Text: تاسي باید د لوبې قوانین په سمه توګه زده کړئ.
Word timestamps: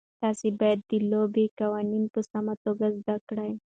تاسي 0.21 0.49
باید 0.59 0.79
د 0.89 0.91
لوبې 1.11 1.45
قوانین 1.59 2.03
په 2.13 2.19
سمه 2.29 2.53
توګه 2.65 2.85
زده 2.97 3.15
کړئ. 3.27 3.51